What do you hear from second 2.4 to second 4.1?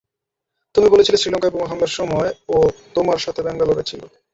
ও তোমার সাথে ব্যাঙ্গালোরে ছিল।